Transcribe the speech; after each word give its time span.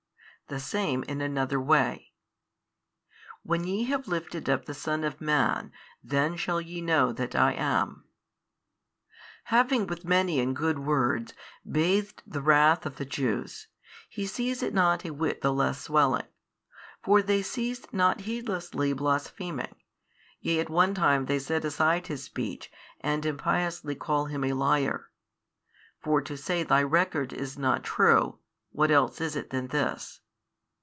The 0.47 0.59
same 0.59 1.03
in 1.03 1.21
another 1.21 1.61
way. 1.61 2.11
When 3.41 3.63
ye 3.63 3.85
have 3.85 4.09
lifted 4.09 4.49
up 4.49 4.65
the 4.65 4.73
Son 4.73 5.05
of 5.05 5.21
man, 5.21 5.71
then 6.03 6.35
shall 6.35 6.59
ye 6.59 6.81
know 6.81 7.13
that 7.13 7.35
I 7.35 7.53
am. 7.53 8.03
Having 9.45 9.87
with 9.87 10.03
many 10.03 10.41
and 10.41 10.53
good 10.53 10.77
words 10.79 11.33
bathed 11.65 12.21
the 12.27 12.41
wrath 12.41 12.85
of 12.85 12.97
the 12.97 13.05
Jews, 13.05 13.67
He 14.09 14.25
sees 14.27 14.61
it 14.61 14.73
not 14.73 15.05
a 15.05 15.11
whit 15.11 15.39
the 15.39 15.53
less 15.53 15.83
swelling. 15.83 16.27
For 17.01 17.21
they 17.21 17.41
cease 17.41 17.85
not 17.93 18.19
heedlessly 18.19 18.91
blaspheming, 18.91 19.75
yea 20.41 20.59
at 20.59 20.69
one 20.69 20.93
time 20.93 21.27
they 21.27 21.39
set 21.39 21.63
aside 21.63 22.07
His 22.07 22.25
Speech 22.25 22.69
and 22.99 23.23
impiously 23.25 23.95
call 23.95 24.25
Him 24.25 24.43
a 24.43 24.51
liar: 24.51 25.11
for 26.01 26.19
to 26.21 26.35
say 26.35 26.61
Thy 26.63 26.83
record 26.83 27.31
is 27.31 27.57
not 27.57 27.85
true, 27.85 28.39
what 28.73 28.91
else 28.91 29.21
is 29.21 29.37
it 29.37 29.51
than 29.51 29.67
this? 29.67 30.17